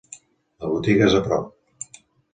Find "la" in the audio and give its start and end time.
0.63-0.71